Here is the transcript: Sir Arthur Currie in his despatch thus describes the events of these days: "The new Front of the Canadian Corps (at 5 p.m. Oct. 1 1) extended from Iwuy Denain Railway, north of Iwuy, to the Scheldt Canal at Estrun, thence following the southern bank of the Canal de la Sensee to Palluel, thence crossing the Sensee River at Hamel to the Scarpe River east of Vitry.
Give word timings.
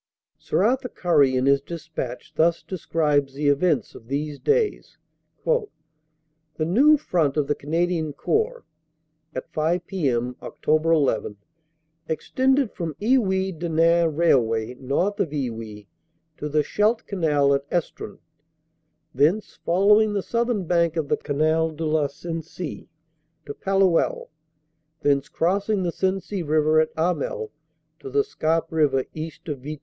Sir 0.39 0.63
Arthur 0.63 0.89
Currie 0.89 1.35
in 1.37 1.45
his 1.45 1.61
despatch 1.61 2.33
thus 2.33 2.63
describes 2.63 3.35
the 3.35 3.49
events 3.49 3.93
of 3.93 4.07
these 4.07 4.39
days: 4.39 4.97
"The 5.45 6.65
new 6.65 6.97
Front 6.97 7.37
of 7.37 7.45
the 7.45 7.53
Canadian 7.53 8.13
Corps 8.13 8.65
(at 9.35 9.51
5 9.53 9.85
p.m. 9.85 10.37
Oct. 10.41 10.65
1 10.67 11.03
1) 11.23 11.37
extended 12.15 12.71
from 12.71 12.95
Iwuy 12.99 13.59
Denain 13.59 14.07
Railway, 14.15 14.73
north 14.73 15.19
of 15.19 15.29
Iwuy, 15.29 15.85
to 16.37 16.49
the 16.49 16.63
Scheldt 16.63 17.05
Canal 17.05 17.53
at 17.53 17.67
Estrun, 17.71 18.17
thence 19.13 19.59
following 19.63 20.13
the 20.13 20.23
southern 20.23 20.65
bank 20.65 20.95
of 20.97 21.09
the 21.09 21.17
Canal 21.17 21.69
de 21.69 21.85
la 21.85 22.07
Sensee 22.07 22.89
to 23.45 23.53
Palluel, 23.53 24.29
thence 25.01 25.29
crossing 25.29 25.83
the 25.83 25.91
Sensee 25.91 26.41
River 26.41 26.79
at 26.79 26.89
Hamel 26.97 27.51
to 27.99 28.09
the 28.09 28.23
Scarpe 28.23 28.71
River 28.71 29.05
east 29.13 29.47
of 29.47 29.59
Vitry. 29.59 29.79